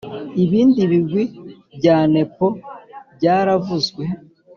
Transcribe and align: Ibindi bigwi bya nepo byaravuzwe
Ibindi 0.43 0.81
bigwi 0.91 1.23
bya 1.77 1.97
nepo 2.13 2.47
byaravuzwe 3.15 4.03